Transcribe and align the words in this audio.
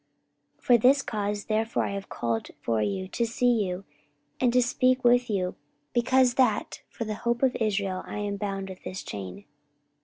44:028:020 0.57 0.63
For 0.63 0.77
this 0.79 1.01
cause 1.03 1.45
therefore 1.45 1.87
have 1.89 2.05
I 2.05 2.07
called 2.07 2.47
for 2.59 2.81
you, 2.81 3.07
to 3.09 3.23
see 3.23 3.63
you, 3.65 3.85
and 4.39 4.51
to 4.51 4.59
speak 4.59 5.03
with 5.03 5.29
you: 5.29 5.53
because 5.93 6.33
that 6.33 6.81
for 6.89 7.05
the 7.05 7.13
hope 7.13 7.43
of 7.43 7.55
Israel 7.57 8.01
I 8.07 8.17
am 8.17 8.37
bound 8.37 8.69
with 8.69 8.81
this 8.83 9.03
chain. 9.03 9.45